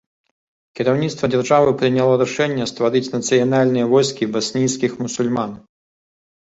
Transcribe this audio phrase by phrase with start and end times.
[0.79, 5.51] Кіраўніцтва дзяржавы прыняло рашэнне стварыць нацыянальныя войскі баснійскіх мусульман.